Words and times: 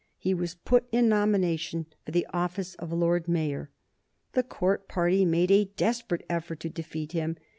He 0.17 0.33
was 0.33 0.55
put 0.55 0.85
in 0.91 1.07
nomination 1.09 1.85
for 2.03 2.09
the 2.09 2.25
office 2.33 2.73
of 2.73 2.91
Lord 2.91 3.27
Mayor. 3.27 3.69
The 4.33 4.41
Court 4.41 4.87
party 4.87 5.25
made 5.25 5.51
a 5.51 5.65
desperate 5.65 6.25
effort 6.27 6.59
to 6.61 6.69
defeat 6.71 7.11
him. 7.11 7.37